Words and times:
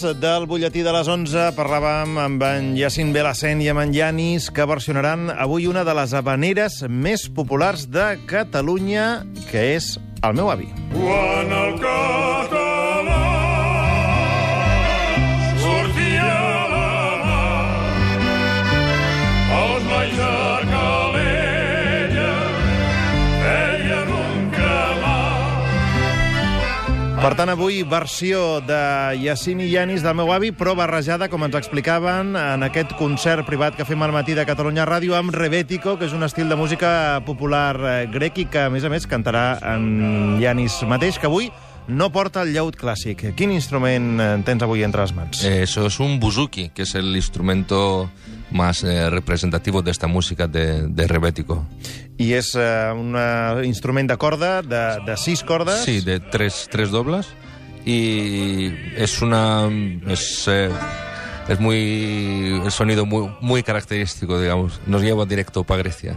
del 0.00 0.46
butlletí 0.48 0.80
de 0.84 0.92
les 0.94 1.08
11 1.10 1.50
parlàvem 1.56 2.16
amb 2.22 2.44
en 2.46 2.70
Jacint 2.78 3.12
Belacent 3.12 3.60
i 3.60 3.68
amb 3.72 3.82
en 3.82 3.92
Yanis, 3.94 4.48
que 4.54 4.66
versionaran 4.68 5.28
avui 5.34 5.68
una 5.68 5.84
de 5.84 5.94
les 5.98 6.14
habaneres 6.16 6.80
més 6.88 7.26
populars 7.28 7.88
de 7.92 8.14
Catalunya, 8.30 9.26
que 9.50 9.70
és 9.76 9.94
El 10.24 10.36
meu 10.36 10.50
avi. 10.52 10.68
Quan 10.94 11.52
el 11.52 11.76
català 11.80 12.19
Per 27.20 27.34
tant, 27.36 27.50
avui 27.52 27.82
versió 27.84 28.62
de 28.64 28.76
Jacint 29.20 29.58
i 29.60 29.66
Yanis 29.68 30.00
del 30.00 30.14
meu 30.16 30.30
avi, 30.32 30.54
però 30.56 30.72
barrejada, 30.72 31.26
com 31.28 31.42
ens 31.44 31.58
explicaven, 31.58 32.30
en 32.32 32.64
aquest 32.64 32.94
concert 32.96 33.44
privat 33.44 33.76
que 33.76 33.84
fem 33.84 34.00
al 34.00 34.14
matí 34.14 34.32
de 34.32 34.46
Catalunya 34.48 34.86
Ràdio 34.88 35.18
amb 35.18 35.36
Rebético, 35.36 35.98
que 36.00 36.08
és 36.08 36.14
un 36.16 36.24
estil 36.24 36.48
de 36.48 36.56
música 36.56 37.20
popular 37.26 37.76
eh, 37.76 37.96
grec 38.08 38.40
i 38.40 38.46
que, 38.48 38.62
a 38.64 38.72
més 38.72 38.88
a 38.88 38.92
més, 38.92 39.04
cantarà 39.04 39.58
en 39.74 40.40
Yanis 40.40 40.80
mateix, 40.88 41.20
que 41.20 41.28
avui 41.28 41.50
no 41.88 42.10
porta 42.12 42.42
el 42.42 42.52
llaut 42.52 42.76
clàssic. 42.76 43.34
Quin 43.36 43.50
instrument 43.50 44.20
eh, 44.20 44.28
tens 44.46 44.62
avui 44.62 44.82
entre 44.84 45.02
les 45.02 45.14
mans? 45.14 45.44
Eh, 45.44 45.62
Eso 45.62 45.86
es 45.86 45.98
un 46.00 46.18
buzuki, 46.20 46.70
que 46.70 46.82
es 46.82 46.94
el 46.94 47.14
instrumento 47.16 48.10
más 48.50 48.82
eh, 48.84 49.08
representativo 49.10 49.82
de 49.82 49.90
esta 49.90 50.06
música 50.06 50.46
de, 50.46 50.86
de 50.88 51.06
rebético. 51.06 51.66
I 52.20 52.34
és 52.36 52.54
eh, 52.54 52.92
un 52.92 53.16
instrument 53.64 54.10
de 54.10 54.16
corda, 54.18 54.60
de, 54.62 55.00
de 55.06 55.16
sis 55.16 55.42
cordes. 55.42 55.84
Sí, 55.84 56.00
de 56.00 56.20
tres, 56.20 56.68
tres 56.70 56.90
doblas. 56.90 57.28
Y 57.86 58.72
es 58.96 59.22
una. 59.22 59.68
Es, 60.06 60.44
eh, 60.48 60.68
es 61.48 61.58
muy. 61.60 62.60
El 62.62 62.70
sonido 62.70 63.06
muy, 63.06 63.30
muy 63.40 63.62
característico, 63.62 64.38
digamos. 64.38 64.80
Nos 64.86 65.00
lleva 65.00 65.24
directo 65.24 65.64
para 65.64 65.82
Grecia. 65.82 66.14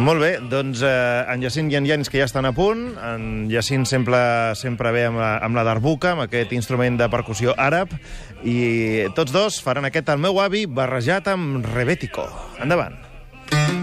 Molt 0.00 0.22
bé, 0.22 0.30
doncs 0.48 0.80
eh, 0.86 1.24
en 1.28 1.42
Jacint 1.44 1.68
i 1.70 1.76
en 1.76 1.86
Janis, 1.86 2.08
que 2.10 2.18
ja 2.22 2.24
estan 2.24 2.48
a 2.48 2.54
punt. 2.56 2.94
En 2.96 3.50
Jacint 3.52 3.84
sempre, 3.86 4.18
sempre 4.58 4.92
ve 4.94 5.04
amb 5.10 5.20
amb 5.20 5.58
la 5.58 5.66
darbuca, 5.68 6.14
amb 6.16 6.24
aquest 6.24 6.54
instrument 6.56 6.96
de 7.00 7.10
percussió 7.12 7.52
àrab, 7.60 7.92
i 8.42 9.06
tots 9.18 9.34
dos 9.34 9.60
faran 9.62 9.86
aquest 9.88 10.08
El 10.14 10.24
meu 10.24 10.40
avi 10.40 10.64
barrejat 10.66 11.28
amb 11.34 11.66
rebético. 11.74 12.26
Endavant. 12.62 12.96
El 13.52 13.81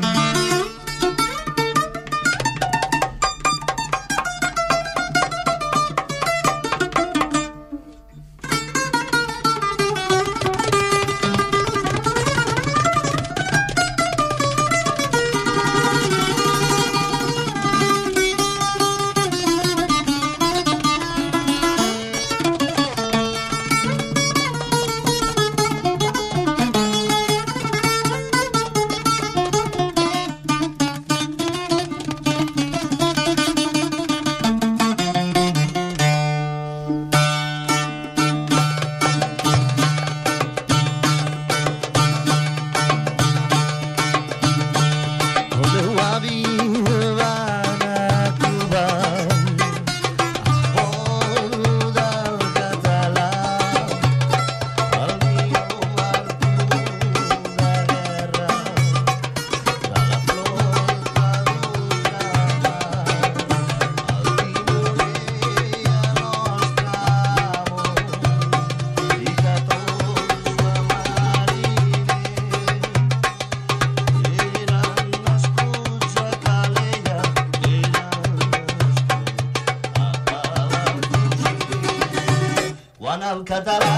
Quan 83.47 83.88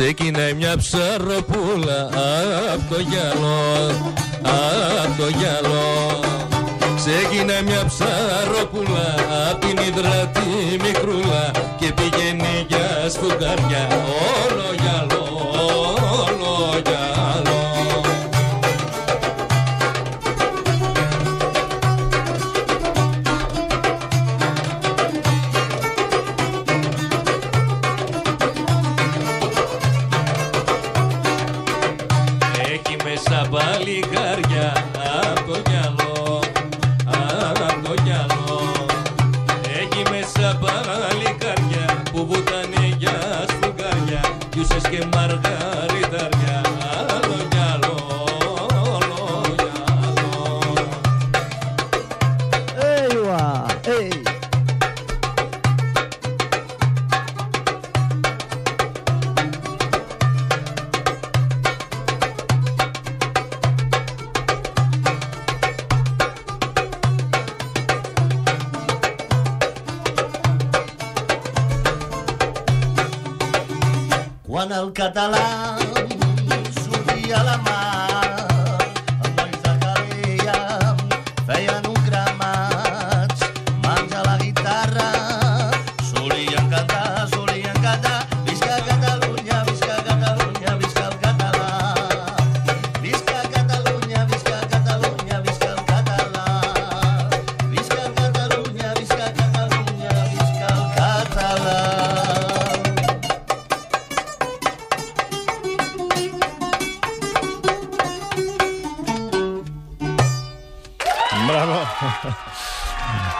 Ξεκινάει 0.00 0.54
μια 0.54 0.76
ψαροπούλα 0.76 2.08
απ' 2.72 2.90
το 2.90 3.00
γυαλό, 3.00 3.90
απ' 5.02 5.18
το 5.18 5.28
γυαλό. 5.28 6.20
Ξεκινάει 6.96 7.62
μια 7.62 7.84
ψαροπούλα 7.86 9.14
απ' 9.50 9.60
την 9.60 9.76
υδρατή 9.88 10.82
μικρούλα 10.82 11.50
και 11.78 11.92
πηγαίνει 11.92 12.66
για 12.68 13.10
σφουγγαριά 13.10 13.88
Quan 74.60 74.72
el 74.76 74.88
català 74.92 75.44
sortia 76.82 77.38
la 77.46 77.54
mar, 77.64 77.89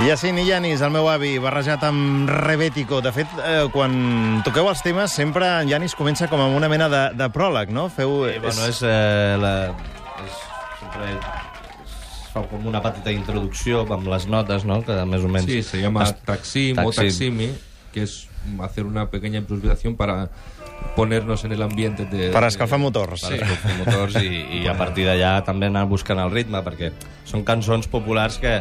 Yacine 0.00 0.42
Yanis, 0.46 0.80
el 0.82 0.90
meu 0.94 1.06
avi, 1.12 1.34
barrejat 1.42 1.82
amb 1.86 2.28
Rebético. 2.30 3.00
De 3.04 3.12
fet, 3.14 3.28
eh, 3.44 3.66
quan 3.72 4.40
toqueu 4.46 4.68
els 4.70 4.82
temes, 4.82 5.12
sempre 5.12 5.46
en 5.60 5.68
Yanis 5.70 5.94
comença 5.98 6.28
com 6.30 6.40
amb 6.42 6.56
una 6.56 6.68
mena 6.72 6.88
de, 6.90 7.02
de 7.18 7.28
pròleg, 7.32 7.70
no? 7.74 7.88
Feu... 7.92 8.24
Sí, 8.30 8.38
bueno, 8.42 8.66
és, 8.72 8.80
eh, 8.86 9.36
la, 9.40 9.52
és, 10.24 10.40
sempre 10.80 11.12
es 11.12 12.32
fa 12.32 12.42
com 12.48 12.66
una 12.70 12.80
petita 12.82 13.12
introducció 13.14 13.84
amb 13.90 14.08
les 14.10 14.26
notes, 14.30 14.64
no?, 14.68 14.80
que 14.86 14.96
més 15.06 15.24
o 15.26 15.30
menys... 15.30 15.50
Sí, 15.50 15.62
se 15.66 15.80
llama 15.82 16.08
es- 16.08 16.16
Taksim 16.26 16.78
o 16.82 16.90
que 17.92 18.04
es 18.06 18.26
hacer 18.62 18.84
una 18.84 19.10
pequeña 19.10 19.38
improvisación 19.38 19.96
para 19.96 20.30
ponernos 20.96 21.44
en 21.44 21.52
el 21.52 21.62
ambiente 21.62 22.04
de... 22.04 22.30
Per 22.30 22.44
escalfar 22.44 22.78
motors. 22.78 23.22
per 23.22 23.42
escoltar 23.42 23.76
motors 23.78 24.16
i, 24.22 24.62
i 24.62 24.66
a 24.68 24.76
partir 24.78 25.06
d'allà 25.08 25.38
també 25.46 25.68
anar 25.70 25.84
buscant 25.90 26.20
el 26.22 26.32
ritme 26.32 26.62
perquè 26.66 26.92
són 27.28 27.44
cançons 27.44 27.88
populars 27.90 28.40
que 28.42 28.60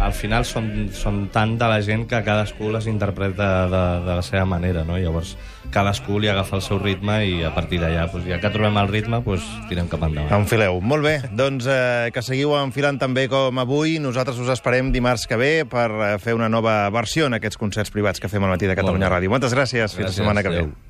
al 0.00 0.12
final 0.16 0.44
són, 0.48 0.88
són 0.96 1.26
tant 1.32 1.56
de 1.60 1.68
la 1.68 1.80
gent 1.84 2.06
que 2.08 2.22
cadascú 2.26 2.70
les 2.72 2.86
interpreta 2.90 3.66
de, 3.70 3.82
de 4.06 4.14
la 4.18 4.22
seva 4.26 4.46
manera, 4.48 4.82
no? 4.88 4.96
Llavors, 4.98 5.36
cadascú 5.70 6.18
li 6.18 6.28
agafa 6.32 6.56
el 6.58 6.62
seu 6.64 6.80
ritme 6.82 7.18
i 7.28 7.42
a 7.46 7.52
partir 7.54 7.78
d'allà, 7.82 8.06
doncs, 8.10 8.26
ja 8.26 8.40
que 8.42 8.50
trobem 8.50 8.78
el 8.80 8.88
ritme, 8.90 9.20
doncs, 9.26 9.46
tirem 9.70 9.88
cap 9.92 10.02
endavant. 10.08 10.32
Enfileu. 10.40 10.80
Molt 10.80 11.04
bé, 11.06 11.14
doncs 11.36 11.68
eh, 11.70 12.10
que 12.14 12.24
seguiu 12.26 12.56
enfilant 12.58 12.98
també 12.98 13.28
com 13.30 13.60
avui. 13.62 13.98
Nosaltres 14.02 14.40
us 14.42 14.50
esperem 14.56 14.90
dimarts 14.94 15.28
que 15.30 15.38
ve 15.40 15.52
per 15.68 15.88
eh, 15.90 16.12
fer 16.22 16.34
una 16.38 16.48
nova 16.50 16.82
versió 16.94 17.28
en 17.30 17.36
aquests 17.38 17.60
concerts 17.60 17.92
privats 17.94 18.18
que 18.20 18.32
fem 18.32 18.42
al 18.44 18.56
matí 18.56 18.66
de 18.70 18.78
Catalunya. 18.78 19.12
Ràdio. 19.12 19.30
Moltes 19.30 19.54
gràcies. 19.54 19.92
Fins 19.94 20.00
la 20.00 20.08
Gràcies, 20.08 20.22
setmana 20.24 20.42
que 20.42 20.48
ve. 20.56 20.64
adéu. 20.64 20.89